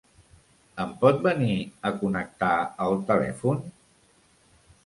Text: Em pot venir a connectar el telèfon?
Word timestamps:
Em 0.85 0.95
pot 1.03 1.19
venir 1.27 1.57
a 1.89 1.93
connectar 1.99 2.51
el 2.87 2.99
telèfon? 3.13 3.63